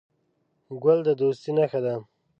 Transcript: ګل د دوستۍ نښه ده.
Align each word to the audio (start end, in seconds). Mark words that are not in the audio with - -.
ګل 0.83 0.99
د 1.07 1.09
دوستۍ 1.19 1.51
نښه 1.57 1.79
ده. 1.85 1.95